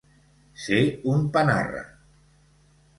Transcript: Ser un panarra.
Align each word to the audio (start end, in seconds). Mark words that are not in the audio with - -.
Ser 0.63 0.79
un 1.13 1.29
panarra. 1.37 1.85